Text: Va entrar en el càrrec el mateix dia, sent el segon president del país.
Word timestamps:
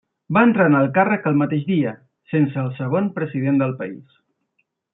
Va 0.35 0.41
entrar 0.47 0.65
en 0.69 0.77
el 0.77 0.87
càrrec 0.95 1.27
el 1.31 1.37
mateix 1.41 1.67
dia, 1.67 1.93
sent 2.33 2.49
el 2.63 2.73
segon 2.81 3.13
president 3.19 3.61
del 3.65 3.77
país. 3.83 4.21